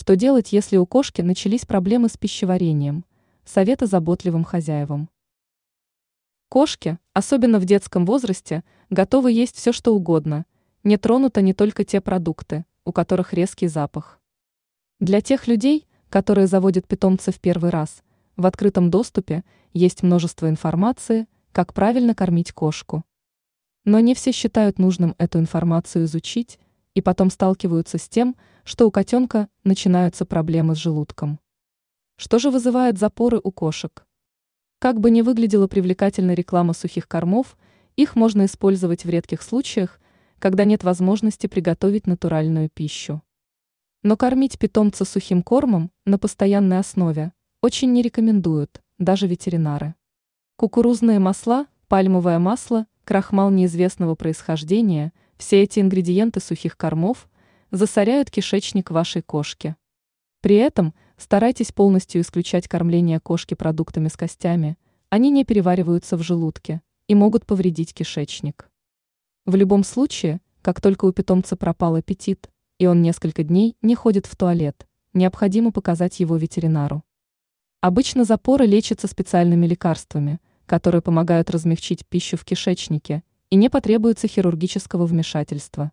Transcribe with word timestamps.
Что 0.00 0.16
делать, 0.16 0.50
если 0.50 0.78
у 0.78 0.86
кошки 0.86 1.20
начались 1.20 1.66
проблемы 1.66 2.08
с 2.08 2.16
пищеварением? 2.16 3.04
Советы 3.44 3.84
заботливым 3.84 4.44
хозяевам. 4.44 5.10
Кошки, 6.48 6.98
особенно 7.12 7.58
в 7.58 7.66
детском 7.66 8.06
возрасте, 8.06 8.64
готовы 8.88 9.30
есть 9.30 9.56
все, 9.56 9.72
что 9.72 9.94
угодно. 9.94 10.46
Не 10.84 10.96
тронуто 10.96 11.42
не 11.42 11.52
только 11.52 11.84
те 11.84 12.00
продукты, 12.00 12.64
у 12.86 12.92
которых 12.92 13.34
резкий 13.34 13.68
запах. 13.68 14.18
Для 15.00 15.20
тех 15.20 15.46
людей, 15.46 15.86
которые 16.08 16.46
заводят 16.46 16.88
питомца 16.88 17.30
в 17.30 17.38
первый 17.38 17.68
раз, 17.68 18.02
в 18.38 18.46
открытом 18.46 18.88
доступе 18.88 19.44
есть 19.74 20.02
множество 20.02 20.48
информации, 20.48 21.28
как 21.52 21.74
правильно 21.74 22.14
кормить 22.14 22.52
кошку. 22.52 23.04
Но 23.84 24.00
не 24.00 24.14
все 24.14 24.32
считают 24.32 24.78
нужным 24.78 25.14
эту 25.18 25.38
информацию 25.38 26.06
изучить, 26.06 26.58
и 26.94 27.00
потом 27.00 27.30
сталкиваются 27.30 27.98
с 27.98 28.08
тем, 28.08 28.36
что 28.64 28.86
у 28.86 28.90
котенка 28.90 29.48
начинаются 29.64 30.24
проблемы 30.24 30.74
с 30.74 30.78
желудком. 30.78 31.40
Что 32.16 32.38
же 32.38 32.50
вызывает 32.50 32.98
запоры 32.98 33.40
у 33.42 33.50
кошек? 33.50 34.06
Как 34.78 35.00
бы 35.00 35.10
ни 35.10 35.22
выглядела 35.22 35.66
привлекательная 35.66 36.34
реклама 36.34 36.72
сухих 36.72 37.06
кормов, 37.06 37.56
их 37.96 38.16
можно 38.16 38.44
использовать 38.44 39.04
в 39.04 39.10
редких 39.10 39.42
случаях, 39.42 40.00
когда 40.38 40.64
нет 40.64 40.84
возможности 40.84 41.46
приготовить 41.46 42.06
натуральную 42.06 42.70
пищу. 42.70 43.22
Но 44.02 44.16
кормить 44.16 44.58
питомца 44.58 45.04
сухим 45.04 45.42
кормом 45.42 45.90
на 46.06 46.18
постоянной 46.18 46.78
основе 46.78 47.32
очень 47.60 47.92
не 47.92 48.00
рекомендуют, 48.00 48.82
даже 48.98 49.26
ветеринары. 49.26 49.94
Кукурузные 50.56 51.18
масла, 51.18 51.66
пальмовое 51.88 52.38
масло, 52.38 52.86
крахмал 53.04 53.50
неизвестного 53.50 54.14
происхождения– 54.14 55.12
все 55.40 55.62
эти 55.62 55.80
ингредиенты 55.80 56.38
сухих 56.38 56.76
кормов 56.76 57.26
засоряют 57.70 58.30
кишечник 58.30 58.90
вашей 58.90 59.22
кошки. 59.22 59.74
При 60.42 60.56
этом 60.56 60.92
старайтесь 61.16 61.72
полностью 61.72 62.20
исключать 62.20 62.68
кормление 62.68 63.20
кошки 63.20 63.54
продуктами 63.54 64.08
с 64.08 64.18
костями, 64.18 64.76
они 65.08 65.30
не 65.30 65.46
перевариваются 65.46 66.18
в 66.18 66.22
желудке 66.22 66.82
и 67.08 67.14
могут 67.14 67.46
повредить 67.46 67.94
кишечник. 67.94 68.70
В 69.46 69.54
любом 69.54 69.82
случае, 69.82 70.42
как 70.60 70.82
только 70.82 71.06
у 71.06 71.12
питомца 71.12 71.56
пропал 71.56 71.94
аппетит, 71.94 72.50
и 72.78 72.86
он 72.86 73.00
несколько 73.00 73.42
дней 73.42 73.78
не 73.80 73.94
ходит 73.94 74.26
в 74.26 74.36
туалет, 74.36 74.86
необходимо 75.14 75.72
показать 75.72 76.20
его 76.20 76.36
ветеринару. 76.36 77.02
Обычно 77.80 78.24
запоры 78.24 78.66
лечатся 78.66 79.06
специальными 79.06 79.66
лекарствами, 79.66 80.38
которые 80.66 81.00
помогают 81.00 81.48
размягчить 81.48 82.06
пищу 82.06 82.36
в 82.36 82.44
кишечнике 82.44 83.22
и 83.50 83.56
не 83.56 83.68
потребуется 83.68 84.28
хирургического 84.28 85.06
вмешательства. 85.06 85.92